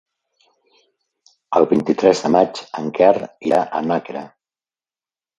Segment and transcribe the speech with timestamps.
[1.59, 3.11] El vint-i-tres de maig en Quer
[3.49, 4.23] irà a Nàquera.